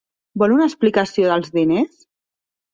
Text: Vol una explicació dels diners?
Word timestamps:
Vol 0.43 0.55
una 0.55 0.65
explicació 0.69 1.29
dels 1.33 1.55
diners? 1.61 2.05